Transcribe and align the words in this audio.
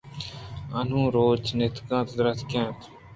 انوں 0.77 1.07
روچ 1.15 1.45
اِنتیکے 1.53 1.97
ءَ 1.99 2.09
درّائینت 2.17 2.79